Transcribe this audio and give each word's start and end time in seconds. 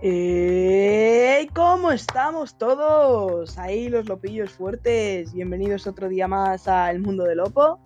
¡Ey! 0.00 1.48
¿Cómo 1.48 1.92
estamos 1.92 2.56
todos? 2.56 3.58
Ahí 3.58 3.88
los 3.88 4.08
lopillos 4.08 4.52
fuertes. 4.52 5.32
Bienvenidos 5.34 5.86
otro 5.86 6.08
día 6.08 6.28
más 6.28 6.66
al 6.66 7.00
mundo 7.00 7.24
del 7.24 7.38
Lopo. 7.38 7.78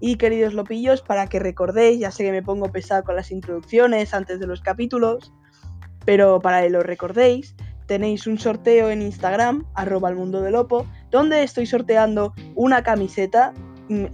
Y 0.00 0.16
queridos 0.16 0.54
lopillos, 0.54 1.02
para 1.02 1.26
que 1.26 1.40
recordéis, 1.40 1.98
ya 1.98 2.10
sé 2.10 2.24
que 2.24 2.32
me 2.32 2.42
pongo 2.42 2.70
pesado 2.70 3.02
con 3.04 3.16
las 3.16 3.30
introducciones 3.30 4.14
antes 4.14 4.38
de 4.38 4.46
los 4.46 4.60
capítulos, 4.60 5.32
pero 6.04 6.40
para 6.40 6.62
que 6.62 6.70
lo 6.70 6.82
recordéis, 6.82 7.56
tenéis 7.86 8.26
un 8.26 8.38
sorteo 8.38 8.90
en 8.90 9.02
Instagram, 9.02 9.66
arroba 9.74 10.10
el 10.10 10.16
mundo 10.16 10.40
del 10.40 10.52
Lopo, 10.52 10.86
donde 11.10 11.42
estoy 11.42 11.66
sorteando 11.66 12.32
una 12.54 12.82
camiseta 12.82 13.54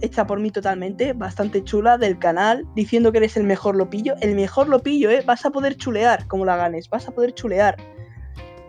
hecha 0.01 0.27
por 0.27 0.39
mí 0.39 0.51
totalmente, 0.51 1.13
bastante 1.13 1.63
chula 1.63 1.97
del 1.97 2.19
canal, 2.19 2.65
diciendo 2.75 3.11
que 3.11 3.19
eres 3.19 3.37
el 3.37 3.43
mejor 3.43 3.75
lopillo. 3.75 4.15
El 4.21 4.35
mejor 4.35 4.67
lopillo, 4.67 5.09
¿eh? 5.09 5.23
Vas 5.25 5.45
a 5.45 5.51
poder 5.51 5.75
chulear 5.75 6.27
como 6.27 6.45
la 6.45 6.57
ganes, 6.57 6.89
vas 6.89 7.07
a 7.07 7.11
poder 7.11 7.33
chulear. 7.33 7.77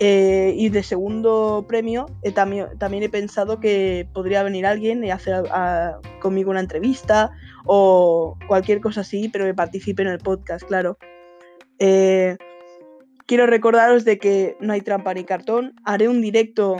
Eh, 0.00 0.54
y 0.56 0.68
de 0.68 0.82
segundo 0.82 1.64
premio, 1.68 2.06
eh, 2.22 2.32
también, 2.32 2.66
también 2.78 3.04
he 3.04 3.08
pensado 3.08 3.60
que 3.60 4.08
podría 4.12 4.42
venir 4.42 4.66
alguien 4.66 5.04
y 5.04 5.10
hacer 5.10 5.44
conmigo 6.20 6.50
una 6.50 6.58
entrevista 6.58 7.30
o 7.66 8.36
cualquier 8.48 8.80
cosa 8.80 9.02
así, 9.02 9.28
pero 9.28 9.44
que 9.44 9.54
participe 9.54 10.02
en 10.02 10.08
el 10.08 10.18
podcast, 10.18 10.66
claro. 10.66 10.98
Eh, 11.78 12.36
quiero 13.26 13.46
recordaros 13.46 14.04
de 14.04 14.18
que 14.18 14.56
no 14.60 14.72
hay 14.72 14.80
trampa 14.80 15.14
ni 15.14 15.24
cartón. 15.24 15.74
Haré 15.84 16.08
un 16.08 16.20
directo 16.20 16.76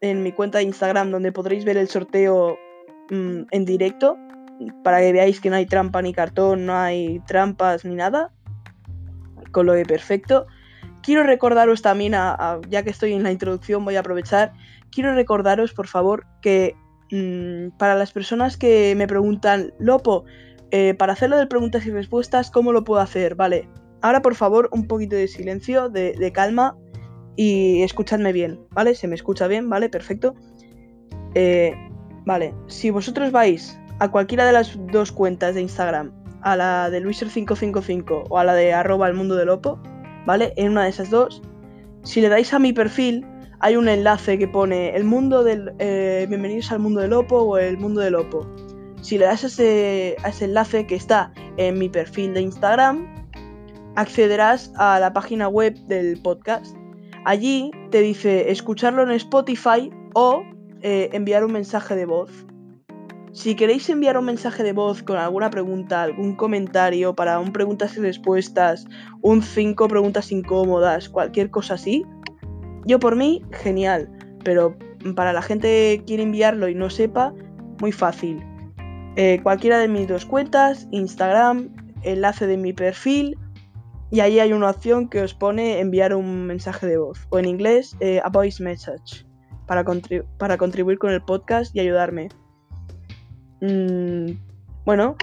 en 0.00 0.22
mi 0.22 0.32
cuenta 0.32 0.58
de 0.58 0.64
Instagram 0.64 1.10
donde 1.10 1.32
podréis 1.32 1.64
ver 1.64 1.78
el 1.78 1.88
sorteo 1.88 2.58
Mm, 3.10 3.42
en 3.50 3.64
directo 3.64 4.18
para 4.82 5.00
que 5.00 5.12
veáis 5.12 5.40
que 5.40 5.50
no 5.50 5.56
hay 5.56 5.66
trampa 5.66 6.02
ni 6.02 6.12
cartón, 6.12 6.66
no 6.66 6.74
hay 6.74 7.20
trampas 7.26 7.84
ni 7.84 7.94
nada. 7.94 8.32
Con 9.52 9.66
lo 9.66 9.72
de 9.72 9.84
perfecto. 9.84 10.46
Quiero 11.02 11.22
recordaros 11.22 11.82
también, 11.82 12.14
a, 12.14 12.60
ya 12.68 12.82
que 12.82 12.90
estoy 12.90 13.12
en 13.12 13.22
la 13.22 13.32
introducción, 13.32 13.84
voy 13.84 13.96
a 13.96 14.00
aprovechar. 14.00 14.52
Quiero 14.90 15.14
recordaros, 15.14 15.72
por 15.72 15.86
favor, 15.86 16.26
que 16.42 16.74
mm, 17.12 17.76
para 17.78 17.94
las 17.94 18.12
personas 18.12 18.56
que 18.56 18.94
me 18.96 19.06
preguntan, 19.06 19.72
Lopo, 19.78 20.24
eh, 20.70 20.94
para 20.94 21.12
hacerlo 21.12 21.36
de 21.36 21.46
preguntas 21.46 21.86
y 21.86 21.90
respuestas, 21.90 22.50
¿cómo 22.50 22.72
lo 22.72 22.82
puedo 22.82 23.00
hacer? 23.00 23.36
Vale, 23.36 23.68
ahora 24.02 24.20
por 24.20 24.34
favor, 24.34 24.68
un 24.72 24.86
poquito 24.88 25.14
de 25.14 25.28
silencio, 25.28 25.88
de, 25.88 26.12
de 26.12 26.32
calma 26.32 26.76
y 27.36 27.82
escuchadme 27.82 28.32
bien, 28.32 28.60
¿vale? 28.70 28.94
Se 28.94 29.06
me 29.06 29.14
escucha 29.14 29.46
bien, 29.46 29.68
¿vale? 29.68 29.88
Perfecto. 29.88 30.34
Eh, 31.34 31.74
Vale, 32.26 32.52
si 32.66 32.90
vosotros 32.90 33.30
vais 33.30 33.78
a 34.00 34.10
cualquiera 34.10 34.44
de 34.44 34.52
las 34.52 34.76
dos 34.92 35.12
cuentas 35.12 35.54
de 35.54 35.62
Instagram, 35.62 36.10
a 36.42 36.56
la 36.56 36.90
de 36.90 37.00
Luiser555 37.00 38.24
o 38.28 38.38
a 38.38 38.44
la 38.44 38.54
de 38.54 38.72
arroba 38.72 39.06
el 39.06 39.14
mundo 39.14 39.36
del 39.36 39.46
Lopo, 39.46 39.78
¿vale? 40.26 40.52
En 40.56 40.72
una 40.72 40.82
de 40.82 40.90
esas 40.90 41.08
dos, 41.08 41.40
si 42.02 42.20
le 42.20 42.28
dais 42.28 42.52
a 42.52 42.58
mi 42.58 42.72
perfil, 42.72 43.24
hay 43.60 43.76
un 43.76 43.88
enlace 43.88 44.38
que 44.38 44.48
pone 44.48 44.94
el 44.96 45.04
mundo 45.04 45.44
del. 45.44 45.72
Eh, 45.78 46.26
bienvenidos 46.28 46.72
al 46.72 46.80
mundo 46.80 47.00
del 47.00 47.10
Lopo 47.10 47.38
o 47.38 47.58
el 47.58 47.78
mundo 47.78 48.00
del 48.00 48.14
Lopo. 48.14 48.44
Si 49.02 49.18
le 49.18 49.24
das 49.24 49.44
a 49.44 49.46
ese, 49.46 50.16
a 50.24 50.30
ese 50.30 50.46
enlace 50.46 50.84
que 50.84 50.96
está 50.96 51.32
en 51.56 51.78
mi 51.78 51.88
perfil 51.88 52.34
de 52.34 52.40
Instagram, 52.40 53.06
accederás 53.94 54.72
a 54.76 54.98
la 54.98 55.12
página 55.12 55.46
web 55.46 55.74
del 55.86 56.20
podcast. 56.20 56.76
Allí 57.24 57.70
te 57.92 58.00
dice 58.00 58.50
escucharlo 58.50 59.04
en 59.04 59.12
Spotify 59.12 59.90
o 60.14 60.42
eh, 60.88 61.10
enviar 61.14 61.44
un 61.44 61.50
mensaje 61.50 61.96
de 61.96 62.06
voz. 62.06 62.30
Si 63.32 63.56
queréis 63.56 63.90
enviar 63.90 64.16
un 64.16 64.24
mensaje 64.24 64.62
de 64.62 64.72
voz 64.72 65.02
con 65.02 65.16
alguna 65.16 65.50
pregunta, 65.50 66.04
algún 66.04 66.36
comentario 66.36 67.12
para 67.12 67.40
un 67.40 67.52
preguntas 67.52 67.96
y 67.96 68.00
respuestas, 68.00 68.86
un 69.20 69.42
5 69.42 69.88
preguntas 69.88 70.30
incómodas, 70.30 71.08
cualquier 71.08 71.50
cosa 71.50 71.74
así, 71.74 72.06
yo 72.84 73.00
por 73.00 73.16
mí, 73.16 73.42
genial. 73.50 74.08
Pero 74.44 74.76
para 75.16 75.32
la 75.32 75.42
gente 75.42 75.66
que 75.98 76.04
quiere 76.06 76.22
enviarlo 76.22 76.68
y 76.68 76.76
no 76.76 76.88
sepa, 76.88 77.34
muy 77.80 77.90
fácil. 77.90 78.40
Eh, 79.16 79.40
cualquiera 79.42 79.78
de 79.78 79.88
mis 79.88 80.06
dos 80.06 80.24
cuentas, 80.24 80.86
Instagram, 80.92 81.74
enlace 82.04 82.46
de 82.46 82.58
mi 82.58 82.72
perfil, 82.72 83.36
y 84.12 84.20
ahí 84.20 84.38
hay 84.38 84.52
una 84.52 84.70
opción 84.70 85.08
que 85.08 85.20
os 85.20 85.34
pone 85.34 85.80
enviar 85.80 86.14
un 86.14 86.46
mensaje 86.46 86.86
de 86.86 86.96
voz, 86.96 87.26
o 87.30 87.40
en 87.40 87.46
inglés, 87.46 87.96
eh, 87.98 88.20
a 88.22 88.28
voice 88.28 88.62
message 88.62 89.25
para, 89.66 89.84
para 90.38 90.56
contribuir 90.56 90.98
con 90.98 91.10
el 91.10 91.22
podcast 91.22 91.74
y 91.74 91.80
ayudarme. 91.80 92.28
Mm, 93.60 94.32
bueno, 94.84 95.16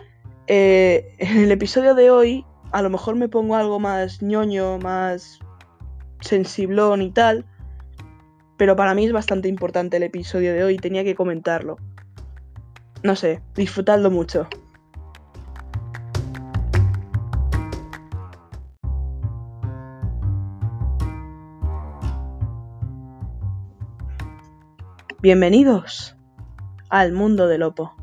eh, 0.48 1.16
en 1.20 1.38
el 1.40 1.52
episodio 1.52 1.96
de 1.96 2.12
hoy 2.12 2.46
a 2.72 2.82
lo 2.82 2.90
mejor 2.90 3.16
me 3.16 3.30
pongo 3.30 3.56
algo 3.56 3.80
más 3.80 4.22
ñoño, 4.22 4.80
más 4.80 5.40
sensiblón 6.22 7.02
y 7.02 7.12
tal, 7.12 7.46
pero 8.58 8.76
para 8.76 8.96
mí 8.96 9.06
es 9.06 9.12
bastante 9.12 9.48
importante 9.48 9.98
el 9.98 10.04
episodio 10.04 10.54
de 10.54 10.64
hoy, 10.64 10.78
tenía 10.78 11.04
que 11.04 11.16
comentarlo. 11.16 11.78
No 13.04 13.16
sé, 13.16 13.42
disfrutadlo 13.56 14.10
mucho. 14.10 14.48
Bienvenidos 25.24 26.18
al 26.90 27.14
mundo 27.14 27.48
del 27.48 27.62
Lopo. 27.62 27.94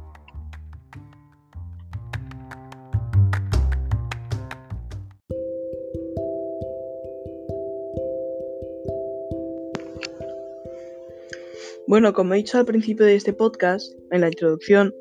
Bueno, 11.87 12.15
como 12.15 12.33
he 12.33 12.39
dicho 12.39 12.57
al 12.57 12.65
principio 12.65 13.05
de 13.05 13.17
este 13.17 13.35
podcast, 13.35 13.93
en 14.11 14.23
la 14.23 14.29
introducción, 14.29 14.95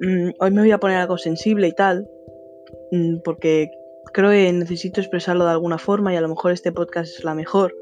mm, 0.00 0.30
hoy 0.40 0.50
me 0.50 0.62
voy 0.62 0.72
a 0.72 0.78
poner 0.78 0.96
algo 0.96 1.18
sensible 1.18 1.68
y 1.68 1.72
tal, 1.72 2.10
mm, 2.90 3.18
porque 3.22 3.70
creo 4.12 4.30
que 4.30 4.52
necesito 4.52 5.00
expresarlo 5.00 5.44
de 5.44 5.52
alguna 5.52 5.78
forma 5.78 6.12
y 6.12 6.16
a 6.16 6.20
lo 6.20 6.28
mejor 6.28 6.50
este 6.50 6.72
podcast 6.72 7.16
es 7.16 7.22
la 7.22 7.36
mejor, 7.36 7.76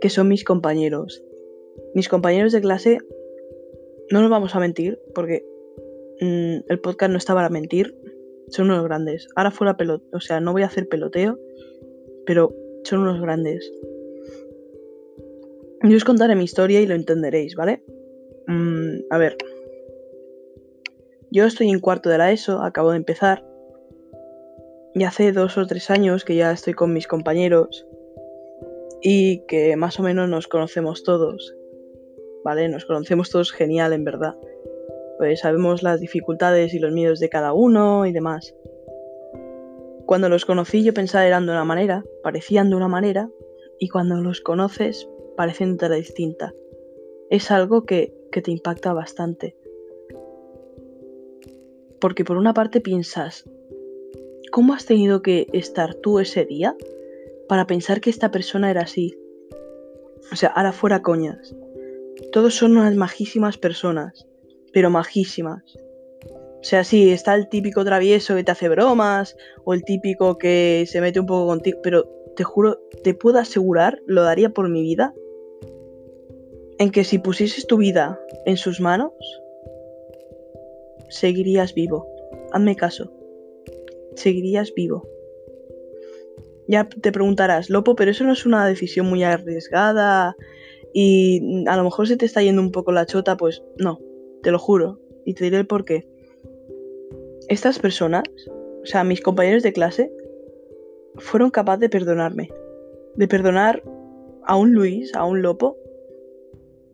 que 0.00 0.10
son 0.10 0.26
mis 0.26 0.42
compañeros 0.42 1.22
mis 1.94 2.08
compañeros 2.08 2.52
de 2.52 2.60
clase, 2.60 2.98
no 4.10 4.20
nos 4.20 4.30
vamos 4.30 4.54
a 4.54 4.60
mentir, 4.60 5.00
porque 5.14 5.44
mm, 6.20 6.58
el 6.68 6.80
podcast 6.80 7.10
no 7.10 7.18
está 7.18 7.34
para 7.34 7.48
mentir, 7.48 7.94
son 8.48 8.70
unos 8.70 8.84
grandes. 8.84 9.28
Ahora 9.36 9.50
fuera 9.50 9.76
peloteo, 9.76 10.08
o 10.12 10.20
sea, 10.20 10.40
no 10.40 10.52
voy 10.52 10.62
a 10.62 10.66
hacer 10.66 10.88
peloteo, 10.88 11.38
pero 12.26 12.54
son 12.84 13.00
unos 13.00 13.20
grandes. 13.20 13.72
Yo 15.82 15.96
os 15.96 16.04
contaré 16.04 16.34
mi 16.34 16.44
historia 16.44 16.80
y 16.80 16.86
lo 16.86 16.94
entenderéis, 16.94 17.54
¿vale? 17.54 17.82
Mm, 18.46 19.00
a 19.10 19.18
ver. 19.18 19.36
Yo 21.30 21.44
estoy 21.44 21.68
en 21.68 21.80
cuarto 21.80 22.08
de 22.08 22.18
la 22.18 22.32
ESO, 22.32 22.62
acabo 22.62 22.90
de 22.90 22.96
empezar. 22.96 23.44
Y 24.94 25.04
hace 25.04 25.32
dos 25.32 25.58
o 25.58 25.66
tres 25.66 25.90
años 25.90 26.24
que 26.24 26.34
ya 26.34 26.50
estoy 26.50 26.72
con 26.72 26.92
mis 26.92 27.06
compañeros 27.06 27.86
y 29.02 29.44
que 29.46 29.76
más 29.76 30.00
o 30.00 30.02
menos 30.02 30.28
nos 30.28 30.48
conocemos 30.48 31.04
todos. 31.04 31.54
¿Vale? 32.48 32.66
Nos 32.70 32.86
conocemos 32.86 33.28
todos 33.28 33.52
genial, 33.52 33.92
en 33.92 34.04
verdad. 34.04 34.34
Pues 35.18 35.40
sabemos 35.40 35.82
las 35.82 36.00
dificultades 36.00 36.72
y 36.72 36.78
los 36.78 36.92
miedos 36.92 37.20
de 37.20 37.28
cada 37.28 37.52
uno 37.52 38.06
y 38.06 38.12
demás. 38.12 38.54
Cuando 40.06 40.30
los 40.30 40.46
conocí 40.46 40.82
yo 40.82 40.94
pensaba 40.94 41.26
eran 41.26 41.44
de 41.44 41.52
una 41.52 41.66
manera, 41.66 42.04
parecían 42.22 42.70
de 42.70 42.76
una 42.76 42.88
manera, 42.88 43.28
y 43.78 43.90
cuando 43.90 44.16
los 44.16 44.40
conoces 44.40 45.06
parecen 45.36 45.76
de 45.76 45.84
otra 45.84 45.96
distinta. 45.96 46.54
Es 47.28 47.50
algo 47.50 47.84
que, 47.84 48.14
que 48.32 48.40
te 48.40 48.50
impacta 48.50 48.94
bastante. 48.94 49.54
Porque 52.00 52.24
por 52.24 52.38
una 52.38 52.54
parte 52.54 52.80
piensas, 52.80 53.44
¿cómo 54.52 54.72
has 54.72 54.86
tenido 54.86 55.20
que 55.20 55.48
estar 55.52 55.96
tú 55.96 56.18
ese 56.18 56.46
día 56.46 56.74
para 57.46 57.66
pensar 57.66 58.00
que 58.00 58.08
esta 58.08 58.30
persona 58.30 58.70
era 58.70 58.80
así? 58.80 59.18
O 60.32 60.36
sea, 60.36 60.48
ahora 60.48 60.72
fuera 60.72 61.02
coñas. 61.02 61.54
Todos 62.32 62.54
son 62.54 62.76
unas 62.76 62.94
majísimas 62.94 63.58
personas, 63.58 64.26
pero 64.72 64.90
majísimas. 64.90 65.62
O 66.60 66.64
sea, 66.64 66.82
sí, 66.82 67.10
está 67.10 67.34
el 67.34 67.48
típico 67.48 67.84
travieso 67.84 68.34
que 68.34 68.44
te 68.44 68.50
hace 68.50 68.68
bromas, 68.68 69.36
o 69.64 69.74
el 69.74 69.84
típico 69.84 70.38
que 70.38 70.84
se 70.88 71.00
mete 71.00 71.20
un 71.20 71.26
poco 71.26 71.46
contigo, 71.46 71.78
pero 71.82 72.08
te 72.36 72.44
juro, 72.44 72.80
te 73.04 73.14
puedo 73.14 73.38
asegurar, 73.38 74.00
lo 74.06 74.22
daría 74.22 74.50
por 74.50 74.68
mi 74.68 74.82
vida, 74.82 75.14
en 76.78 76.90
que 76.90 77.04
si 77.04 77.18
pusieses 77.18 77.66
tu 77.66 77.76
vida 77.76 78.20
en 78.44 78.56
sus 78.56 78.80
manos, 78.80 79.12
seguirías 81.08 81.74
vivo. 81.74 82.08
Hazme 82.52 82.76
caso. 82.76 83.12
Seguirías 84.14 84.72
vivo. 84.74 85.08
Ya 86.66 86.88
te 86.88 87.12
preguntarás, 87.12 87.70
Lopo, 87.70 87.94
pero 87.94 88.10
eso 88.10 88.24
no 88.24 88.32
es 88.32 88.44
una 88.44 88.66
decisión 88.66 89.06
muy 89.06 89.22
arriesgada 89.22 90.36
y 91.00 91.64
a 91.68 91.76
lo 91.76 91.84
mejor 91.84 92.08
se 92.08 92.16
te 92.16 92.26
está 92.26 92.42
yendo 92.42 92.60
un 92.60 92.72
poco 92.72 92.92
la 92.92 93.06
chota, 93.06 93.36
pues 93.36 93.62
no, 93.76 94.00
te 94.42 94.50
lo 94.50 94.58
juro. 94.58 95.00
Y 95.24 95.34
te 95.34 95.44
diré 95.44 95.58
el 95.58 95.66
por 95.66 95.84
qué. 95.84 96.08
Estas 97.48 97.78
personas 97.78 98.24
sea, 98.88 99.04
mis 99.04 99.20
compañeros 99.20 99.62
de 99.62 99.72
clase 99.72 100.10
fueron 101.16 101.50
capaces 101.50 101.80
de 101.80 101.88
perdonarme. 101.88 102.50
De 103.16 103.28
perdonar 103.28 103.82
a 104.44 104.56
un 104.56 104.72
Luis, 104.72 105.14
a 105.14 105.24
un 105.24 105.42
Lopo, 105.42 105.76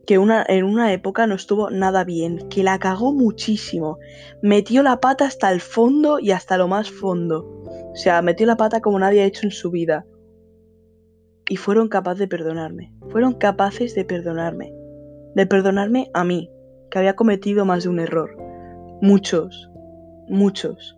que 0.05 0.17
una, 0.17 0.45
en 0.47 0.65
una 0.65 0.93
época 0.93 1.25
no 1.25 1.35
estuvo 1.35 1.69
nada 1.69 2.03
bien, 2.03 2.49
que 2.49 2.63
la 2.63 2.77
cagó 2.79 3.13
muchísimo. 3.13 3.97
Metió 4.41 4.83
la 4.83 4.99
pata 4.99 5.25
hasta 5.25 5.51
el 5.51 5.61
fondo 5.61 6.19
y 6.19 6.31
hasta 6.31 6.57
lo 6.57 6.67
más 6.67 6.91
fondo. 6.91 7.63
O 7.91 7.95
sea, 7.95 8.21
metió 8.21 8.45
la 8.45 8.57
pata 8.57 8.81
como 8.81 8.99
nadie 8.99 9.21
ha 9.21 9.25
hecho 9.25 9.45
en 9.45 9.51
su 9.51 9.71
vida. 9.71 10.05
Y 11.49 11.57
fueron 11.57 11.89
capaces 11.89 12.19
de 12.19 12.27
perdonarme. 12.27 12.93
Fueron 13.09 13.33
capaces 13.33 13.93
de 13.95 14.05
perdonarme. 14.05 14.73
De 15.35 15.45
perdonarme 15.45 16.09
a 16.13 16.23
mí, 16.23 16.49
que 16.89 16.99
había 16.99 17.15
cometido 17.15 17.65
más 17.65 17.83
de 17.83 17.89
un 17.89 17.99
error. 17.99 18.35
Muchos. 19.01 19.69
Muchos. 20.27 20.97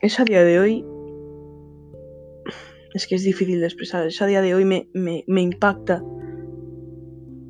Eso 0.00 0.22
a 0.22 0.24
día 0.24 0.44
de 0.44 0.58
hoy... 0.58 0.84
Es 2.94 3.06
que 3.06 3.14
es 3.14 3.24
difícil 3.24 3.60
de 3.60 3.66
expresar. 3.66 4.06
Eso 4.06 4.24
a 4.24 4.26
día 4.26 4.40
de 4.40 4.54
hoy 4.54 4.64
me, 4.64 4.88
me, 4.94 5.22
me 5.26 5.42
impacta 5.42 6.02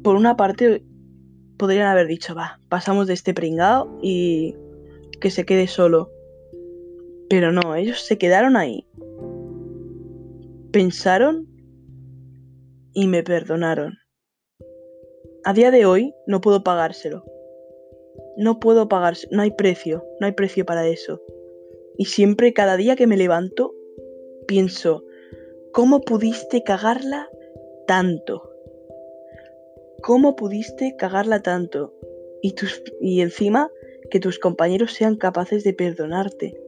por 0.06 0.14
una 0.14 0.36
parte, 0.36 0.84
podrían 1.56 1.88
haber 1.88 2.06
dicho, 2.06 2.32
va, 2.36 2.60
pasamos 2.68 3.08
de 3.08 3.14
este 3.14 3.34
pringao 3.34 3.98
y 4.00 4.54
que 5.20 5.32
se 5.32 5.44
quede 5.44 5.66
solo. 5.66 6.12
Pero 7.28 7.50
no, 7.50 7.74
ellos 7.74 8.02
se 8.02 8.16
quedaron 8.16 8.56
ahí. 8.56 8.86
Pensaron 10.76 11.48
y 12.92 13.08
me 13.08 13.22
perdonaron. 13.22 13.94
A 15.42 15.54
día 15.54 15.70
de 15.70 15.86
hoy 15.86 16.12
no 16.26 16.42
puedo 16.42 16.62
pagárselo. 16.64 17.24
No 18.36 18.60
puedo 18.60 18.86
pagárselo, 18.86 19.34
no 19.34 19.42
hay 19.42 19.52
precio, 19.52 20.04
no 20.20 20.26
hay 20.26 20.32
precio 20.34 20.66
para 20.66 20.86
eso. 20.86 21.22
Y 21.96 22.04
siempre, 22.04 22.52
cada 22.52 22.76
día 22.76 22.94
que 22.94 23.06
me 23.06 23.16
levanto, 23.16 23.72
pienso, 24.46 25.02
¿cómo 25.72 26.02
pudiste 26.02 26.62
cagarla 26.62 27.30
tanto? 27.86 28.42
¿Cómo 30.02 30.36
pudiste 30.36 30.94
cagarla 30.98 31.40
tanto? 31.40 31.94
Y, 32.42 32.52
tus, 32.52 32.82
y 33.00 33.22
encima 33.22 33.70
que 34.10 34.20
tus 34.20 34.38
compañeros 34.38 34.92
sean 34.92 35.16
capaces 35.16 35.64
de 35.64 35.72
perdonarte. 35.72 36.65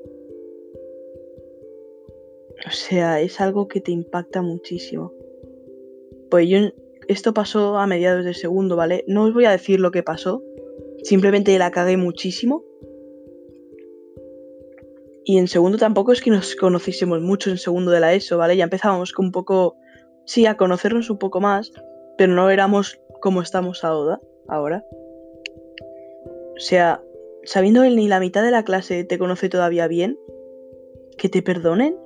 O 2.67 2.71
sea, 2.71 3.21
es 3.21 3.41
algo 3.41 3.69
que 3.69 3.81
te 3.81 3.93
impacta 3.93 4.43
muchísimo. 4.43 5.13
Pues 6.31 6.49
yo, 6.49 6.59
esto 7.09 7.33
pasó 7.33 7.79
a 7.79 7.87
mediados 7.87 8.25
de 8.25 8.35
segundo, 8.35 8.77
¿vale? 8.77 9.05
No 9.07 9.25
os 9.25 9.35
voy 9.35 9.45
a 9.45 9.51
decir 9.51 9.81
lo 9.81 9.91
que 9.91 10.03
pasó. 10.03 10.43
Simplemente 11.03 11.57
la 11.59 11.71
cagué 11.71 11.97
muchísimo. 11.97 12.65
Y 15.25 15.39
en 15.39 15.47
segundo 15.47 15.79
tampoco 15.79 16.13
es 16.13 16.21
que 16.21 16.31
nos 16.31 16.57
conociésemos 16.57 17.21
mucho 17.21 17.51
en 17.51 17.59
segundo 17.59 17.91
de 17.91 18.01
la 18.01 18.15
ESO, 18.15 18.39
¿vale? 18.39 18.57
Ya 18.57 18.65
empezábamos 18.65 19.13
con 19.13 19.27
un 19.27 19.33
poco, 19.33 19.77
sí, 20.25 20.47
a 20.47 20.57
conocernos 20.57 21.11
un 21.11 21.19
poco 21.19 21.41
más, 21.41 21.71
pero 22.17 22.33
no 22.35 22.51
éramos 22.51 22.99
como 23.21 23.43
estamos 23.43 23.85
ahora, 23.85 24.21
ahora. 24.49 24.85
O 26.57 26.61
sea, 26.61 27.03
sabiendo 27.45 27.83
que 27.83 27.91
ni 27.91 28.09
la 28.09 28.21
mitad 28.21 28.43
de 28.43 28.51
la 28.51 28.65
clase 28.65 29.05
te 29.05 29.19
conoce 29.19 29.49
todavía 29.49 29.87
bien, 29.87 30.19
que 31.19 31.29
te 31.29 31.43
perdonen, 31.43 31.97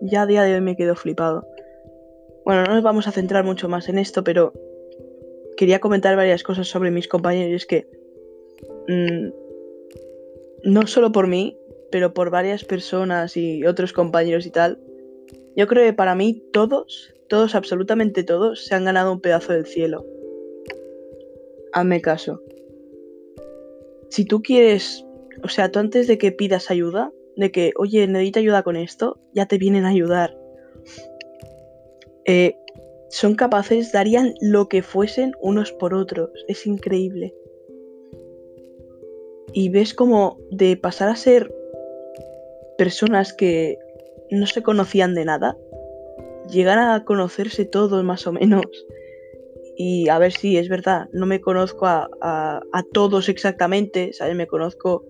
ya 0.00 0.22
a 0.22 0.26
día 0.26 0.42
de 0.42 0.54
hoy 0.54 0.60
me 0.60 0.76
quedo 0.76 0.94
flipado. 0.94 1.46
Bueno, 2.44 2.64
no 2.64 2.74
nos 2.74 2.82
vamos 2.82 3.06
a 3.06 3.12
centrar 3.12 3.44
mucho 3.44 3.68
más 3.68 3.88
en 3.88 3.98
esto, 3.98 4.24
pero 4.24 4.52
quería 5.56 5.80
comentar 5.80 6.16
varias 6.16 6.42
cosas 6.42 6.68
sobre 6.68 6.90
mis 6.90 7.08
compañeros. 7.08 7.66
que 7.66 7.86
mm, 8.88 9.28
no 10.64 10.86
solo 10.86 11.12
por 11.12 11.26
mí, 11.26 11.58
pero 11.90 12.14
por 12.14 12.30
varias 12.30 12.64
personas 12.64 13.36
y 13.36 13.64
otros 13.64 13.92
compañeros 13.92 14.46
y 14.46 14.50
tal, 14.50 14.78
yo 15.56 15.66
creo 15.66 15.84
que 15.84 15.92
para 15.92 16.14
mí 16.14 16.42
todos 16.52 17.14
todos, 17.30 17.54
absolutamente 17.54 18.24
todos, 18.24 18.66
se 18.66 18.74
han 18.74 18.84
ganado 18.84 19.12
un 19.12 19.20
pedazo 19.20 19.52
del 19.52 19.64
cielo. 19.64 20.04
Hazme 21.72 22.02
caso. 22.02 22.42
Si 24.08 24.24
tú 24.24 24.42
quieres, 24.42 25.06
o 25.44 25.48
sea, 25.48 25.70
tú 25.70 25.78
antes 25.78 26.08
de 26.08 26.18
que 26.18 26.32
pidas 26.32 26.72
ayuda, 26.72 27.12
de 27.40 27.50
que, 27.50 27.72
oye, 27.76 28.06
necesito 28.06 28.38
ayuda 28.38 28.62
con 28.62 28.76
esto, 28.76 29.18
ya 29.32 29.46
te 29.46 29.56
vienen 29.56 29.86
a 29.86 29.88
ayudar. 29.88 30.36
Eh, 32.26 32.54
son 33.08 33.34
capaces, 33.34 33.92
darían 33.92 34.34
lo 34.40 34.68
que 34.68 34.82
fuesen 34.82 35.32
unos 35.40 35.72
por 35.72 35.94
otros. 35.94 36.30
Es 36.48 36.66
increíble. 36.66 37.34
Y 39.54 39.70
ves 39.70 39.94
como 39.94 40.38
de 40.50 40.76
pasar 40.76 41.08
a 41.08 41.16
ser 41.16 41.52
personas 42.76 43.32
que 43.32 43.78
no 44.30 44.46
se 44.46 44.62
conocían 44.62 45.14
de 45.14 45.24
nada, 45.24 45.56
llegar 46.50 46.78
a 46.78 47.04
conocerse 47.04 47.64
todos 47.64 48.04
más 48.04 48.26
o 48.26 48.32
menos. 48.32 48.66
Y 49.76 50.10
a 50.10 50.18
ver 50.18 50.32
si 50.32 50.58
es 50.58 50.68
verdad, 50.68 51.08
no 51.12 51.24
me 51.24 51.40
conozco 51.40 51.86
a, 51.86 52.10
a, 52.20 52.82
todos 52.92 53.30
exactamente, 53.30 54.12
¿sabes? 54.12 54.36
Me 54.36 54.46
conozco 54.46 55.06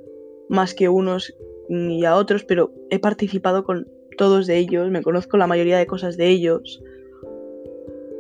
más 0.49 0.75
que 0.75 0.89
unos 0.89 1.35
y 1.71 2.05
a 2.05 2.17
otros, 2.17 2.45
pero 2.45 2.73
he 2.91 2.99
participado 2.99 3.65
con 3.65 3.89
todos 4.19 4.47
de 4.47 4.59
ellos, 4.59 4.91
me 4.91 5.03
conozco 5.03 5.37
la 5.37 5.47
mayoría 5.47 5.79
de 5.79 5.87
cosas 5.87 6.17
de 6.17 6.29
ellos. 6.29 6.83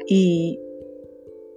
Y 0.06 0.60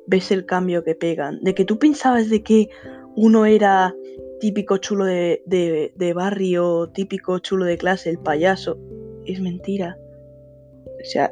ves 0.08 0.32
el 0.32 0.46
cambio 0.46 0.84
que 0.84 0.96
pegan. 0.96 1.40
De 1.42 1.54
que 1.54 1.66
tú 1.66 1.78
pensabas 1.78 2.30
de 2.30 2.42
que 2.42 2.70
uno 3.16 3.46
era 3.46 3.96
típico 4.40 4.78
chulo 4.78 5.06
de, 5.06 5.44
de, 5.46 5.94
de 5.96 6.14
barrio, 6.14 6.90
típico 6.90 7.38
chulo 7.40 7.66
de 7.66 7.78
clase, 7.78 8.10
el 8.10 8.18
payaso. 8.18 8.78
Es 9.26 9.40
mentira. 9.40 9.98
O 10.86 11.06
sea, 11.06 11.32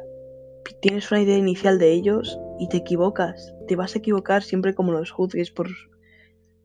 tienes 0.80 1.10
una 1.10 1.22
idea 1.22 1.36
inicial 1.36 1.78
de 1.78 1.92
ellos 1.92 2.38
y 2.60 2.68
te 2.68 2.78
equivocas. 2.78 3.52
Te 3.66 3.74
vas 3.74 3.96
a 3.96 3.98
equivocar 3.98 4.44
siempre 4.44 4.74
como 4.74 4.92
los 4.92 5.10
juzgues 5.10 5.50
por, 5.50 5.68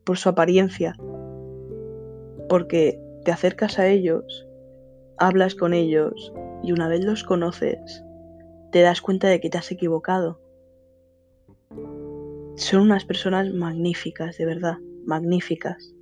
por 0.04 0.18
su 0.18 0.28
apariencia. 0.28 0.94
Porque 2.48 3.00
te 3.28 3.32
acercas 3.32 3.78
a 3.78 3.86
ellos, 3.86 4.48
hablas 5.18 5.54
con 5.54 5.74
ellos 5.74 6.32
y 6.62 6.72
una 6.72 6.88
vez 6.88 7.04
los 7.04 7.24
conoces, 7.24 8.02
te 8.72 8.80
das 8.80 9.02
cuenta 9.02 9.28
de 9.28 9.38
que 9.38 9.50
te 9.50 9.58
has 9.58 9.70
equivocado. 9.70 10.40
Son 12.56 12.80
unas 12.80 13.04
personas 13.04 13.52
magníficas, 13.52 14.38
de 14.38 14.46
verdad, 14.46 14.78
magníficas. 15.04 15.94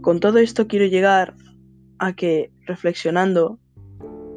Con 0.00 0.18
todo 0.18 0.38
esto 0.38 0.66
quiero 0.66 0.86
llegar 0.86 1.36
a 2.00 2.16
que, 2.16 2.50
reflexionando, 2.66 3.60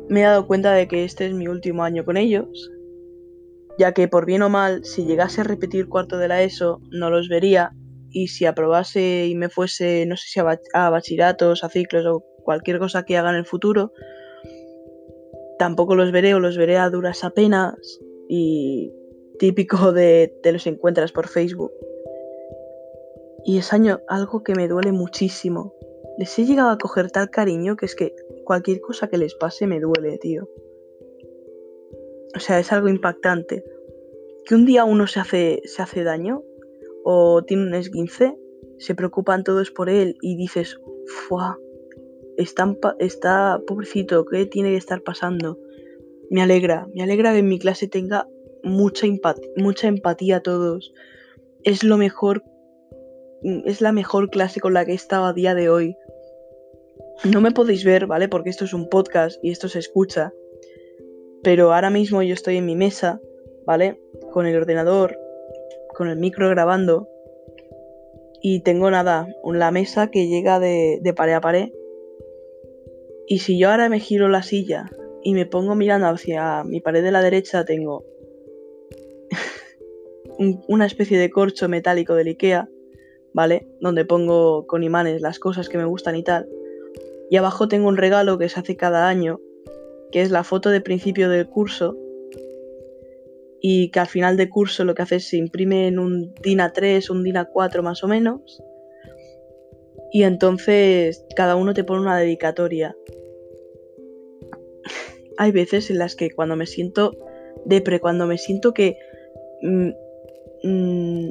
me 0.10 0.20
he 0.20 0.26
dado 0.26 0.46
cuenta 0.46 0.74
de 0.74 0.88
que 0.88 1.06
este 1.06 1.26
es 1.26 1.34
mi 1.34 1.48
último 1.48 1.84
año 1.84 2.06
con 2.06 2.18
ellos, 2.18 2.72
ya 3.80 3.94
que 3.94 4.08
por 4.08 4.28
bien 4.28 4.44
o 4.44 4.50
mal, 4.50 4.86
si 4.86 5.06
llegase 5.06 5.42
a 5.42 5.46
repetir 5.46 5.90
cuarto 5.90 6.20
de 6.20 6.28
la 6.28 6.44
ESO, 6.44 6.82
no 6.92 7.10
los 7.10 7.30
vería, 7.30 7.74
y 8.16 8.30
si 8.30 8.46
aprobase 8.46 9.28
y 9.28 9.36
me 9.36 9.50
fuese, 9.50 10.06
no 10.06 10.16
sé 10.16 10.30
si 10.30 10.40
a, 10.40 10.90
bachilleratos, 10.90 11.66
a 11.66 11.70
ciclos 11.70 12.06
o 12.06 12.24
cualquier 12.46 12.80
cosa 12.80 13.04
que 13.04 13.18
haga 13.18 13.30
en 13.32 13.36
el 13.36 13.46
futuro, 13.46 13.92
tampoco 15.60 15.96
los 15.96 16.14
veré 16.14 16.34
o 16.34 16.40
los 16.40 16.58
veré 16.58 16.78
a 16.78 16.90
duras 16.90 17.26
apenas, 17.26 17.76
y 18.30 18.94
típico 19.38 19.92
de 19.92 20.34
te 20.42 20.54
los 20.54 20.66
encuentras 20.66 21.12
por 21.12 21.28
Facebook. 21.28 21.74
Y 23.44 23.58
es 23.58 23.74
año 23.74 24.00
algo 24.08 24.44
que 24.44 24.56
me 24.56 24.70
duele 24.70 24.94
muchísimo. 24.94 25.76
Les 26.18 26.40
he 26.40 26.46
llegado 26.46 26.70
a 26.70 26.78
coger 26.78 27.12
tal 27.12 27.30
cariño 27.30 27.76
que 27.76 27.86
es 27.86 27.96
que 27.96 28.16
cualquier 28.46 28.80
cosa 28.80 29.10
que 29.10 29.18
les 29.18 29.36
pase 29.36 29.68
me 29.68 29.82
duele, 29.82 30.18
tío. 30.20 30.48
O 32.34 32.40
sea, 32.40 32.60
es 32.60 32.72
algo 32.72 32.88
impactante. 32.88 33.66
Que 34.46 34.56
un 34.56 34.66
día 34.66 34.86
uno 34.86 35.06
se 35.06 35.20
hace, 35.20 35.62
se 35.66 35.82
hace 35.82 36.06
daño 36.06 36.44
o 37.08 37.44
tiene 37.44 37.68
un 37.68 37.76
esguince, 37.76 38.36
se 38.80 38.96
preocupan 38.96 39.44
todos 39.44 39.70
por 39.70 39.90
él 39.90 40.18
y 40.22 40.36
dices, 40.36 40.82
¡fua! 41.06 41.58
Está, 42.36 42.76
está 43.00 43.62
pobrecito, 43.68 44.26
¿qué 44.26 44.48
tiene 44.48 44.72
que 44.72 44.78
estar 44.78 45.02
pasando? 45.04 45.60
Me 46.32 46.42
alegra, 46.42 46.88
me 46.96 47.04
alegra 47.04 47.32
que 47.32 47.40
en 47.40 47.48
mi 47.48 47.60
clase 47.60 47.88
tenga 47.88 48.28
mucha, 48.64 49.06
mucha 49.56 49.88
empatía 49.88 50.38
a 50.38 50.42
todos. 50.42 50.94
Es 51.64 51.84
lo 51.84 51.98
mejor, 51.98 52.44
es 53.44 53.82
la 53.82 53.92
mejor 53.92 54.32
clase 54.32 54.60
con 54.60 54.74
la 54.74 54.84
que 54.84 54.94
he 54.94 54.96
estado 54.96 55.26
a 55.26 55.34
día 55.34 55.54
de 55.54 55.70
hoy. 55.70 55.96
No 57.24 57.40
me 57.40 57.52
podéis 57.52 57.86
ver, 57.86 58.08
¿vale? 58.08 58.28
Porque 58.28 58.50
esto 58.50 58.66
es 58.66 58.74
un 58.74 58.90
podcast 58.90 59.38
y 59.44 59.52
esto 59.52 59.70
se 59.70 59.78
escucha. 59.78 60.34
Pero 61.44 61.72
ahora 61.72 61.92
mismo 61.92 62.24
yo 62.24 62.34
estoy 62.34 62.58
en 62.58 62.66
mi 62.66 62.76
mesa, 62.76 63.22
¿vale? 63.68 64.02
Con 64.32 64.48
el 64.48 64.58
ordenador, 64.58 65.16
con 65.96 66.10
el 66.10 66.18
micro 66.18 66.50
grabando. 66.50 67.10
Y 68.42 68.60
tengo 68.62 68.92
nada, 68.92 69.28
la 69.44 69.72
mesa 69.72 70.12
que 70.12 70.28
llega 70.28 70.60
de, 70.60 71.14
pared 71.16 71.34
a 71.34 71.42
pared. 71.42 71.70
Y 73.28 73.40
si 73.40 73.58
yo 73.58 73.72
ahora 73.72 73.90
me 73.90 74.00
giro 74.00 74.30
la 74.30 74.44
silla 74.44 74.92
y 75.24 75.34
me 75.34 75.48
pongo 75.48 75.74
mirando 75.74 76.08
hacia 76.08 76.64
mi 76.64 76.80
pared 76.80 77.02
de 77.04 77.12
la 77.12 77.24
derecha, 77.24 77.66
tengo 77.66 78.04
una 80.68 80.86
especie 80.86 81.18
de 81.18 81.32
corcho 81.32 81.68
metálico 81.68 82.14
del 82.14 82.28
Ikea, 82.28 82.70
¿vale? 83.34 83.68
Donde 83.82 84.06
pongo 84.06 84.68
con 84.68 84.84
imanes 84.84 85.22
las 85.22 85.40
cosas 85.40 85.68
que 85.68 85.80
me 85.80 85.86
gustan 85.86 86.16
y 86.16 86.24
tal. 86.24 86.48
Y 87.32 87.38
abajo 87.38 87.68
tengo 87.68 87.88
un 87.88 87.98
regalo 87.98 88.38
que 88.38 88.50
se 88.50 88.60
hace 88.60 88.78
cada 88.78 89.08
año, 89.08 89.40
que 90.12 90.22
es 90.22 90.30
la 90.30 90.44
foto 90.44 90.70
de 90.70 90.82
principio 90.82 91.30
del 91.30 91.48
curso. 91.48 91.98
Y 93.68 93.90
que 93.90 94.00
al 94.00 94.06
final 94.06 94.38
de 94.38 94.48
curso 94.48 94.84
lo 94.84 94.94
que 94.94 95.02
hace 95.02 95.16
es 95.16 95.28
se 95.28 95.38
imprime 95.38 95.88
en 95.88 95.98
un 95.98 96.36
DIN 96.44 96.60
A3, 96.60 97.10
un 97.10 97.24
DIN 97.24 97.38
A4 97.38 97.82
más 97.82 98.04
o 98.04 98.08
menos. 98.08 98.62
Y 100.12 100.22
entonces 100.22 101.26
cada 101.36 101.56
uno 101.56 101.74
te 101.74 101.84
pone 101.84 102.02
una 102.02 102.16
dedicatoria. 102.16 102.96
Hay 105.40 105.52
veces 105.52 105.90
en 105.90 105.98
las 105.98 106.16
que 106.16 106.30
cuando 106.30 106.56
me 106.56 106.68
siento 106.68 107.18
depre, 107.66 108.00
cuando 108.00 108.28
me 108.28 108.38
siento 108.38 108.72
que 108.72 109.00
mm, 109.64 109.90
mm, 110.62 111.30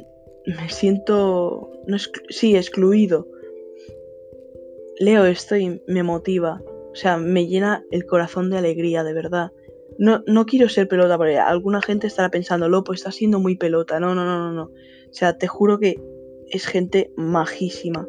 me 0.57 0.69
siento, 0.69 1.71
no 1.87 1.97
sí, 2.27 2.57
excluido. 2.57 3.29
Leo 4.99 5.23
esto 5.23 5.55
y 5.55 5.81
me 5.87 6.03
motiva, 6.03 6.61
o 6.91 6.95
sea, 6.95 7.15
me 7.15 7.47
llena 7.47 7.85
el 7.91 8.05
corazón 8.05 8.49
de 8.49 8.57
alegría, 8.57 9.05
de 9.05 9.13
verdad. 9.13 9.51
No, 9.97 10.23
no 10.27 10.45
quiero 10.45 10.67
ser 10.69 10.87
pelota, 10.87 11.17
porque 11.17 11.37
alguna 11.37 11.81
gente 11.81 12.07
estará 12.07 12.29
pensando, 12.29 12.67
Lopo, 12.67 12.93
está 12.93 13.11
siendo 13.11 13.39
muy 13.39 13.55
pelota. 13.55 13.99
No, 13.99 14.13
no, 14.13 14.25
no, 14.25 14.39
no, 14.39 14.51
no. 14.51 14.63
O 14.63 15.13
sea, 15.13 15.37
te 15.37 15.47
juro 15.47 15.79
que 15.79 16.01
es 16.49 16.65
gente 16.65 17.11
majísima, 17.15 18.07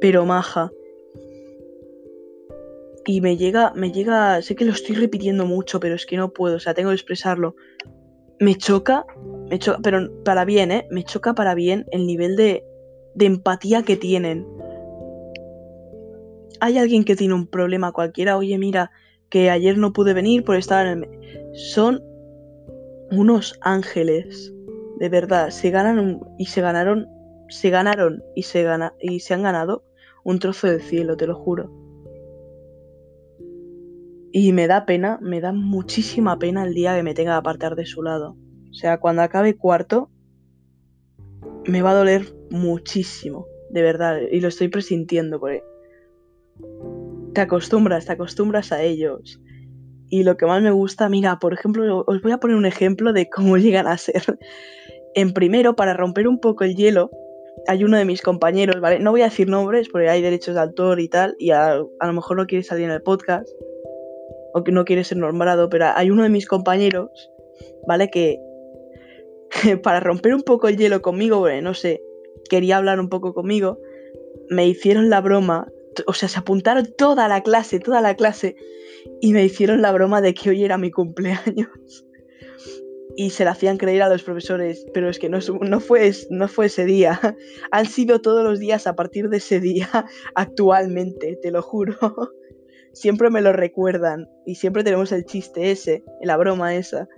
pero 0.00 0.24
maja. 0.24 0.70
Y 3.06 3.20
me 3.20 3.36
llega, 3.36 3.72
me 3.74 3.90
llega, 3.90 4.40
sé 4.42 4.54
que 4.54 4.64
lo 4.64 4.72
estoy 4.72 4.94
repitiendo 4.94 5.46
mucho, 5.46 5.80
pero 5.80 5.94
es 5.94 6.06
que 6.06 6.16
no 6.16 6.32
puedo, 6.32 6.56
o 6.56 6.60
sea, 6.60 6.74
tengo 6.74 6.90
que 6.90 6.96
expresarlo. 6.96 7.56
Me 8.38 8.54
choca, 8.54 9.04
me 9.48 9.58
choca, 9.58 9.80
pero 9.82 10.22
para 10.22 10.44
bien, 10.44 10.70
¿eh? 10.70 10.86
Me 10.90 11.02
choca 11.02 11.34
para 11.34 11.54
bien 11.54 11.86
el 11.90 12.06
nivel 12.06 12.36
de, 12.36 12.64
de 13.14 13.26
empatía 13.26 13.82
que 13.82 13.96
tienen. 13.96 14.46
Hay 16.60 16.78
alguien 16.78 17.04
que 17.04 17.16
tiene 17.16 17.34
un 17.34 17.46
problema 17.46 17.92
cualquiera, 17.92 18.36
oye, 18.36 18.56
mira, 18.58 18.90
que 19.30 19.50
ayer 19.50 19.78
no 19.78 19.92
pude 19.92 20.12
venir 20.12 20.44
por 20.44 20.56
estar 20.56 20.86
en 20.86 21.04
el... 21.04 21.54
Son 21.54 22.02
unos 23.10 23.58
ángeles, 23.60 24.54
de 24.98 25.08
verdad, 25.08 25.50
se 25.50 25.70
ganan 25.70 26.20
y 26.38 26.46
se 26.46 26.60
ganaron, 26.60 27.08
se 27.48 27.70
ganaron 27.70 28.22
y 28.34 28.42
se, 28.42 28.62
gana, 28.62 28.94
y 29.00 29.20
se 29.20 29.34
han 29.34 29.42
ganado 29.42 29.84
un 30.24 30.38
trozo 30.38 30.66
del 30.66 30.82
cielo, 30.82 31.16
te 31.16 31.26
lo 31.26 31.34
juro. 31.34 31.72
Y 34.32 34.52
me 34.52 34.68
da 34.68 34.86
pena, 34.86 35.18
me 35.20 35.40
da 35.40 35.52
muchísima 35.52 36.38
pena 36.38 36.64
el 36.64 36.74
día 36.74 36.94
que 36.94 37.02
me 37.02 37.14
tenga 37.14 37.32
que 37.32 37.38
apartar 37.38 37.74
de 37.74 37.86
su 37.86 38.02
lado. 38.02 38.36
O 38.70 38.74
sea, 38.74 39.00
cuando 39.00 39.22
acabe 39.22 39.56
cuarto, 39.56 40.10
me 41.66 41.82
va 41.82 41.90
a 41.90 41.94
doler 41.94 42.32
muchísimo, 42.50 43.46
de 43.70 43.82
verdad, 43.82 44.20
y 44.30 44.40
lo 44.40 44.48
estoy 44.48 44.68
presintiendo 44.68 45.40
porque 45.40 45.64
te 47.34 47.40
acostumbras, 47.40 48.06
te 48.06 48.12
acostumbras 48.12 48.72
a 48.72 48.82
ellos. 48.82 49.40
Y 50.08 50.24
lo 50.24 50.36
que 50.36 50.46
más 50.46 50.60
me 50.62 50.72
gusta, 50.72 51.08
mira, 51.08 51.38
por 51.38 51.54
ejemplo, 51.54 52.04
os 52.06 52.20
voy 52.22 52.32
a 52.32 52.38
poner 52.38 52.56
un 52.56 52.66
ejemplo 52.66 53.12
de 53.12 53.28
cómo 53.28 53.56
llegan 53.58 53.86
a 53.86 53.96
ser. 53.96 54.22
En 55.14 55.32
primero, 55.32 55.76
para 55.76 55.94
romper 55.94 56.28
un 56.28 56.40
poco 56.40 56.64
el 56.64 56.76
hielo, 56.76 57.10
hay 57.66 57.84
uno 57.84 57.96
de 57.96 58.04
mis 58.04 58.22
compañeros, 58.22 58.80
¿vale? 58.80 58.98
No 59.00 59.10
voy 59.10 59.22
a 59.22 59.24
decir 59.24 59.48
nombres 59.48 59.88
porque 59.88 60.08
hay 60.08 60.22
derechos 60.22 60.54
de 60.54 60.60
autor 60.60 61.00
y 61.00 61.08
tal, 61.08 61.36
y 61.38 61.50
a, 61.50 61.76
lo 61.76 62.12
mejor 62.12 62.36
no 62.36 62.46
quiere 62.46 62.64
salir 62.64 62.84
en 62.84 62.92
el 62.92 63.02
podcast, 63.02 63.48
o 64.54 64.64
que 64.64 64.72
no 64.72 64.84
quiere 64.84 65.04
ser 65.04 65.18
nombrado, 65.18 65.68
pero 65.68 65.86
hay 65.94 66.10
uno 66.10 66.22
de 66.22 66.28
mis 66.28 66.46
compañeros, 66.46 67.10
¿vale? 67.86 68.08
Que 68.10 68.38
para 69.82 70.00
romper 70.00 70.34
un 70.34 70.42
poco 70.42 70.68
el 70.68 70.76
hielo 70.76 71.02
conmigo, 71.02 71.38
bueno, 71.38 71.60
no 71.70 71.74
sé, 71.74 72.02
quería 72.48 72.76
hablar 72.76 72.98
un 73.00 73.08
poco 73.08 73.34
conmigo, 73.34 73.78
me 74.48 74.66
hicieron 74.66 75.10
la 75.10 75.20
broma, 75.20 75.68
o 76.06 76.12
sea, 76.12 76.28
se 76.28 76.38
apuntaron 76.38 76.88
toda 76.96 77.28
la 77.28 77.42
clase, 77.42 77.80
toda 77.80 78.00
la 78.00 78.14
clase, 78.14 78.56
y 79.20 79.32
me 79.32 79.44
hicieron 79.44 79.82
la 79.82 79.92
broma 79.92 80.20
de 80.20 80.34
que 80.34 80.50
hoy 80.50 80.64
era 80.64 80.78
mi 80.78 80.90
cumpleaños. 80.90 82.06
Y 83.16 83.30
se 83.30 83.44
la 83.44 83.50
hacían 83.50 83.76
creer 83.76 84.02
a 84.02 84.08
los 84.08 84.22
profesores, 84.22 84.86
pero 84.94 85.10
es 85.10 85.18
que 85.18 85.28
no, 85.28 85.38
no, 85.60 85.80
fue, 85.80 86.12
no 86.30 86.48
fue 86.48 86.66
ese 86.66 86.84
día. 86.84 87.20
Han 87.70 87.86
sido 87.86 88.20
todos 88.20 88.44
los 88.44 88.58
días 88.58 88.86
a 88.86 88.94
partir 88.94 89.28
de 89.28 89.38
ese 89.38 89.60
día 89.60 89.88
actualmente, 90.34 91.38
te 91.42 91.50
lo 91.50 91.62
juro 91.62 91.96
siempre 92.92 93.30
me 93.30 93.40
lo 93.40 93.52
recuerdan 93.52 94.28
y 94.44 94.56
siempre 94.56 94.84
tenemos 94.84 95.12
el 95.12 95.24
chiste 95.24 95.70
ese, 95.70 96.02
la 96.22 96.36
broma 96.36 96.74
esa. 96.74 97.08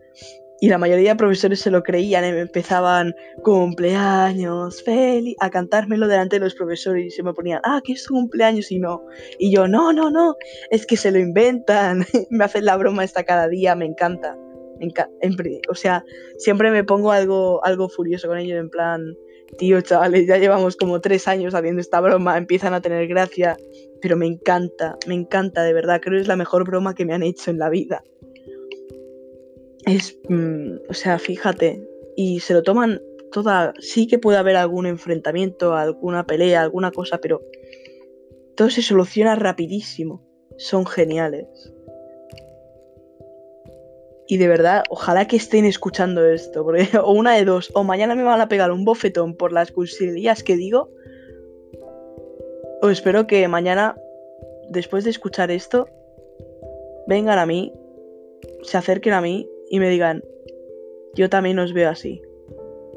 Y 0.62 0.68
la 0.68 0.78
mayoría 0.78 1.10
de 1.10 1.16
profesores 1.16 1.58
se 1.58 1.72
lo 1.72 1.82
creían, 1.82 2.22
¿eh? 2.22 2.38
empezaban 2.38 3.16
cumpleaños, 3.42 4.80
feliz, 4.84 5.34
a 5.40 5.50
cantármelo 5.50 6.06
delante 6.06 6.36
de 6.36 6.44
los 6.44 6.54
profesores 6.54 7.04
y 7.06 7.10
se 7.10 7.24
me 7.24 7.34
ponían, 7.34 7.60
ah, 7.64 7.80
que 7.82 7.94
es 7.94 8.06
cumpleaños 8.06 8.70
y 8.70 8.78
no. 8.78 9.04
Y 9.40 9.52
yo, 9.52 9.66
no, 9.66 9.92
no, 9.92 10.08
no, 10.08 10.36
es 10.70 10.86
que 10.86 10.96
se 10.96 11.10
lo 11.10 11.18
inventan, 11.18 12.06
me 12.30 12.44
hacen 12.44 12.64
la 12.64 12.76
broma 12.76 13.02
esta 13.02 13.24
cada 13.24 13.48
día, 13.48 13.74
me 13.74 13.86
encanta. 13.86 14.38
o 15.68 15.74
sea, 15.74 16.04
siempre 16.38 16.70
me 16.70 16.84
pongo 16.84 17.10
algo, 17.10 17.64
algo 17.64 17.88
furioso 17.88 18.28
con 18.28 18.38
ellos, 18.38 18.60
en 18.60 18.70
plan, 18.70 19.16
tío, 19.58 19.80
chavales, 19.80 20.28
ya 20.28 20.38
llevamos 20.38 20.76
como 20.76 21.00
tres 21.00 21.26
años 21.26 21.56
haciendo 21.56 21.80
esta 21.80 22.00
broma, 22.00 22.38
empiezan 22.38 22.72
a 22.72 22.80
tener 22.80 23.08
gracia, 23.08 23.56
pero 24.00 24.16
me 24.16 24.26
encanta, 24.26 24.96
me 25.08 25.16
encanta, 25.16 25.64
de 25.64 25.72
verdad, 25.72 26.00
creo 26.00 26.18
que 26.18 26.22
es 26.22 26.28
la 26.28 26.36
mejor 26.36 26.64
broma 26.64 26.94
que 26.94 27.04
me 27.04 27.14
han 27.14 27.24
hecho 27.24 27.50
en 27.50 27.58
la 27.58 27.68
vida. 27.68 28.04
Es, 29.86 30.18
mm, 30.28 30.76
o 30.88 30.94
sea, 30.94 31.18
fíjate, 31.18 31.86
y 32.16 32.40
se 32.40 32.54
lo 32.54 32.62
toman 32.62 33.00
toda, 33.32 33.74
sí 33.80 34.06
que 34.06 34.18
puede 34.18 34.38
haber 34.38 34.56
algún 34.56 34.86
enfrentamiento, 34.86 35.74
alguna 35.74 36.26
pelea, 36.26 36.62
alguna 36.62 36.92
cosa, 36.92 37.18
pero 37.18 37.42
todo 38.54 38.70
se 38.70 38.82
soluciona 38.82 39.34
rapidísimo, 39.34 40.22
son 40.56 40.86
geniales. 40.86 41.72
Y 44.28 44.36
de 44.36 44.48
verdad, 44.48 44.84
ojalá 44.88 45.26
que 45.26 45.36
estén 45.36 45.64
escuchando 45.64 46.24
esto, 46.24 46.64
o 47.02 47.12
una 47.12 47.34
de 47.34 47.44
dos, 47.44 47.70
o 47.74 47.82
mañana 47.82 48.14
me 48.14 48.22
van 48.22 48.40
a 48.40 48.48
pegar 48.48 48.70
un 48.70 48.84
bofetón 48.84 49.36
por 49.36 49.52
las 49.52 49.72
cursilías 49.72 50.42
que 50.42 50.56
digo, 50.56 50.90
o 52.82 52.88
espero 52.88 53.26
que 53.26 53.46
mañana, 53.48 53.96
después 54.68 55.04
de 55.04 55.10
escuchar 55.10 55.50
esto, 55.50 55.88
vengan 57.06 57.38
a 57.38 57.46
mí, 57.46 57.72
se 58.62 58.76
acerquen 58.76 59.12
a 59.12 59.20
mí 59.20 59.48
y 59.72 59.80
me 59.80 59.90
digan, 59.90 60.22
yo 61.16 61.28
también 61.28 61.58
os 61.58 61.72
veo 61.72 61.90
así. 61.90 62.22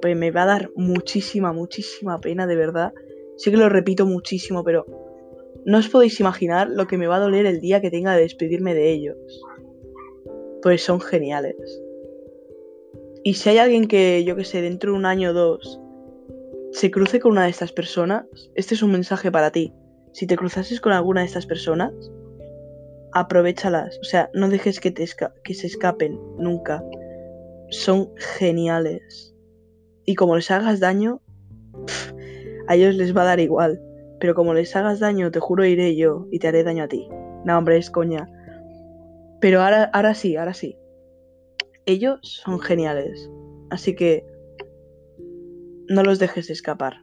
Pues 0.01 0.15
me 0.15 0.29
va 0.29 0.43
a 0.43 0.45
dar 0.45 0.69
muchísima, 0.75 1.53
muchísima 1.53 2.19
pena, 2.19 2.45
de 2.45 2.55
verdad. 2.55 2.93
Sé 3.37 3.49
que 3.49 3.57
lo 3.57 3.69
repito 3.69 4.05
muchísimo, 4.05 4.63
pero 4.63 4.85
no 5.65 5.79
os 5.79 5.89
podéis 5.89 6.19
imaginar 6.19 6.69
lo 6.69 6.85
que 6.85 6.99
me 6.99 7.07
va 7.07 7.15
a 7.15 7.21
doler 7.21 7.47
el 7.47 7.61
día 7.61 7.81
que 7.81 7.89
tenga 7.89 8.13
de 8.13 8.21
despedirme 8.21 8.75
de 8.75 8.91
ellos 8.91 9.17
pues 10.65 10.81
son 10.81 10.99
geniales. 10.99 11.55
Y 13.23 13.35
si 13.35 13.49
hay 13.49 13.59
alguien 13.59 13.87
que, 13.87 14.23
yo 14.23 14.35
que 14.35 14.43
sé, 14.43 14.63
dentro 14.63 14.91
de 14.91 14.97
un 14.97 15.05
año 15.05 15.29
o 15.29 15.33
dos, 15.33 15.79
se 16.71 16.89
cruce 16.89 17.19
con 17.19 17.33
una 17.33 17.43
de 17.43 17.51
estas 17.51 17.71
personas, 17.71 18.25
este 18.55 18.73
es 18.73 18.81
un 18.81 18.91
mensaje 18.91 19.31
para 19.31 19.51
ti. 19.51 19.71
Si 20.11 20.25
te 20.25 20.35
cruzases 20.35 20.81
con 20.81 20.91
alguna 20.91 21.21
de 21.21 21.27
estas 21.27 21.45
personas, 21.45 21.93
aprovechalas. 23.15 23.97
O 23.99 24.03
sea, 24.03 24.29
no 24.33 24.49
dejes 24.49 24.79
que, 24.79 24.91
te 24.91 25.07
que 25.43 25.53
se 25.53 25.67
escapen 25.67 26.19
nunca. 26.37 26.83
Son 27.69 28.11
geniales. 28.37 29.33
Y 30.05 30.15
como 30.15 30.35
les 30.35 30.51
hagas 30.51 30.81
daño, 30.81 31.21
a 32.67 32.75
ellos 32.75 32.95
les 32.95 33.15
va 33.15 33.23
a 33.23 33.25
dar 33.25 33.39
igual. 33.39 33.81
Pero 34.19 34.35
como 34.35 34.53
les 34.53 34.75
hagas 34.75 34.99
daño, 34.99 35.31
te 35.31 35.39
juro 35.39 35.65
iré 35.65 35.95
yo 35.95 36.27
y 36.29 36.39
te 36.39 36.49
haré 36.49 36.63
daño 36.63 36.83
a 36.83 36.87
ti. 36.89 37.07
No, 37.45 37.57
hombre, 37.57 37.77
es 37.77 37.89
coña. 37.89 38.29
Pero 39.39 39.61
ahora, 39.61 39.85
ahora 39.93 40.13
sí, 40.13 40.35
ahora 40.35 40.53
sí. 40.53 40.77
Ellos 41.85 42.19
son 42.21 42.59
geniales. 42.59 43.29
Así 43.69 43.95
que 43.95 44.25
no 45.87 46.03
los 46.03 46.19
dejes 46.19 46.49
escapar. 46.49 47.01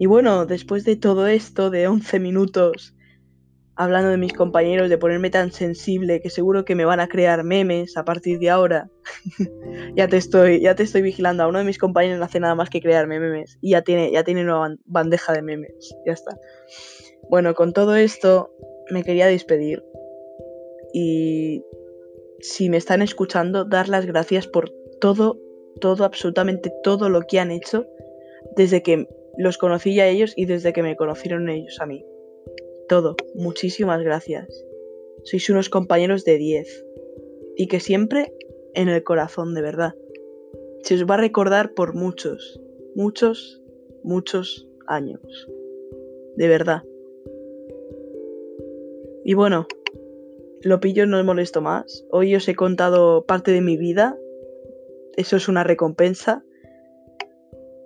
Y 0.00 0.06
bueno, 0.06 0.44
después 0.44 0.84
de 0.84 0.96
todo 0.96 1.28
esto 1.28 1.70
de 1.70 1.86
11 1.86 2.18
minutos 2.18 2.97
hablando 3.78 4.10
de 4.10 4.16
mis 4.16 4.32
compañeros, 4.32 4.90
de 4.90 4.98
ponerme 4.98 5.30
tan 5.30 5.52
sensible 5.52 6.20
que 6.20 6.30
seguro 6.30 6.64
que 6.64 6.74
me 6.74 6.84
van 6.84 6.98
a 6.98 7.08
crear 7.08 7.44
memes 7.44 7.96
a 7.96 8.04
partir 8.04 8.40
de 8.40 8.50
ahora. 8.50 8.90
ya 9.96 10.08
te 10.08 10.16
estoy, 10.16 10.60
ya 10.60 10.74
te 10.74 10.82
estoy 10.82 11.00
vigilando. 11.00 11.44
A 11.44 11.46
uno 11.46 11.60
de 11.60 11.64
mis 11.64 11.78
compañeros 11.78 12.18
no 12.18 12.24
hace 12.24 12.40
nada 12.40 12.56
más 12.56 12.70
que 12.70 12.80
crearme 12.80 13.20
memes 13.20 13.56
y 13.62 13.70
ya 13.70 13.82
tiene, 13.82 14.10
ya 14.10 14.24
tiene 14.24 14.42
una 14.42 14.76
bandeja 14.84 15.32
de 15.32 15.42
memes. 15.42 15.94
Ya 16.04 16.12
está. 16.12 16.36
Bueno, 17.30 17.54
con 17.54 17.72
todo 17.72 17.94
esto 17.94 18.50
me 18.90 19.04
quería 19.04 19.28
despedir 19.28 19.84
y 20.92 21.62
si 22.40 22.70
me 22.70 22.78
están 22.78 23.00
escuchando, 23.00 23.64
dar 23.64 23.88
las 23.88 24.06
gracias 24.06 24.48
por 24.48 24.70
todo, 25.00 25.38
todo, 25.80 26.04
absolutamente 26.04 26.72
todo 26.82 27.08
lo 27.10 27.22
que 27.22 27.38
han 27.38 27.52
hecho 27.52 27.86
desde 28.56 28.82
que 28.82 29.06
los 29.36 29.56
conocí 29.56 30.00
a 30.00 30.08
ellos 30.08 30.32
y 30.36 30.46
desde 30.46 30.72
que 30.72 30.82
me 30.82 30.96
conocieron 30.96 31.48
ellos 31.48 31.78
a 31.80 31.86
mí. 31.86 32.04
Todo, 32.88 33.16
muchísimas 33.34 34.02
gracias. 34.02 34.48
Sois 35.24 35.48
unos 35.50 35.68
compañeros 35.68 36.24
de 36.24 36.38
10 36.38 36.84
y 37.56 37.66
que 37.68 37.80
siempre 37.80 38.32
en 38.74 38.88
el 38.88 39.02
corazón, 39.02 39.54
de 39.54 39.62
verdad. 39.62 39.94
Se 40.82 40.94
os 40.94 41.04
va 41.04 41.14
a 41.14 41.18
recordar 41.18 41.74
por 41.74 41.94
muchos, 41.94 42.60
muchos 42.94 43.62
muchos 44.02 44.66
años. 44.86 45.20
De 46.36 46.48
verdad. 46.48 46.82
Y 49.24 49.34
bueno, 49.34 49.66
lo 50.62 50.80
pillo, 50.80 51.06
no 51.06 51.18
me 51.18 51.22
molesto 51.22 51.60
más. 51.60 52.06
Hoy 52.10 52.34
os 52.34 52.48
he 52.48 52.54
contado 52.54 53.26
parte 53.26 53.50
de 53.50 53.60
mi 53.60 53.76
vida. 53.76 54.16
Eso 55.16 55.36
es 55.36 55.48
una 55.48 55.64
recompensa. 55.64 56.44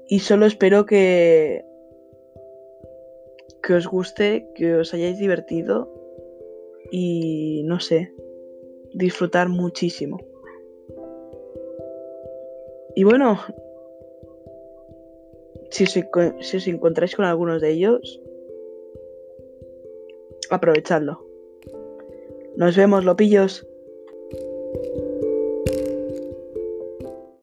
Y 0.09 0.21
solo 0.21 0.47
espero 0.47 0.87
que. 0.87 1.65
Que 3.63 3.75
os 3.75 3.87
guste, 3.87 4.49
que 4.55 4.75
os 4.75 4.93
hayáis 4.93 5.19
divertido. 5.19 5.89
Y 6.91 7.63
no 7.65 7.81
sé. 7.81 8.13
Disfrutar 8.93 9.49
muchísimo. 9.49 10.19
Y 12.95 13.05
bueno. 13.05 13.41
Si 15.71 15.85
os, 15.85 15.93
si 15.93 16.57
os 16.57 16.67
encontráis 16.69 17.17
con 17.17 17.25
algunos 17.25 17.63
de 17.63 17.71
ellos. 17.71 18.21
Aprovechadlo. 20.51 21.25
Nos 22.57 22.77
vemos, 22.77 23.05
lopillos. 23.05 23.67